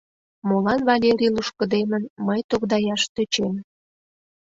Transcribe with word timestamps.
—Молан 0.47 0.79
Валерий 0.89 1.33
лушкыдемын— 1.35 2.03
мый 2.25 2.41
тогдаяш 2.49 3.01
тӧчем. 3.13 3.55